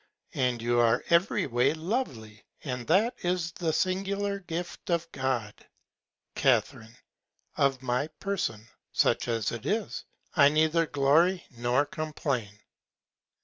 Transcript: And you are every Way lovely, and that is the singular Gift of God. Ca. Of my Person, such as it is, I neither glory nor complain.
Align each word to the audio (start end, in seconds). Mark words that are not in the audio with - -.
And 0.33 0.63
you 0.63 0.79
are 0.79 1.03
every 1.11 1.45
Way 1.45 1.75
lovely, 1.75 2.43
and 2.63 2.87
that 2.87 3.13
is 3.19 3.51
the 3.51 3.71
singular 3.71 4.39
Gift 4.39 4.89
of 4.89 5.07
God. 5.11 5.53
Ca. 6.35 6.63
Of 7.55 7.83
my 7.83 8.07
Person, 8.07 8.67
such 8.91 9.27
as 9.27 9.51
it 9.51 9.63
is, 9.67 10.05
I 10.35 10.49
neither 10.49 10.87
glory 10.87 11.45
nor 11.51 11.85
complain. 11.85 12.61